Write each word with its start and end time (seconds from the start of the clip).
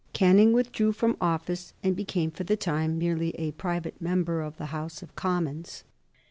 Canning 0.13 0.51
withdrew 0.51 0.93
from 0.93 1.15
office 1.21 1.75
and 1.83 1.95
became, 1.95 2.31
for 2.31 2.43
the 2.43 2.57
time, 2.57 2.97
merely 2.97 3.35
a 3.35 3.51
private 3.51 4.01
member 4.01 4.41
of 4.41 4.57
the 4.57 4.65
House 4.73 5.03
of 5.03 5.15
Commons. 5.15 5.83